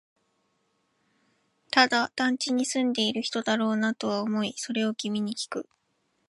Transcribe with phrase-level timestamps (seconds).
[1.69, 5.69] ただ、団地に住んでいる人だろうなとは思い、それを君にきく